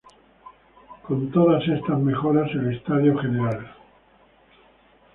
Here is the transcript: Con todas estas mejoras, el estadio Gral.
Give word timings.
Con 1.03 1.29
todas 1.31 1.63
estas 1.67 1.99
mejoras, 1.99 2.49
el 2.55 2.73
estadio 2.75 3.15
Gral. 3.17 3.69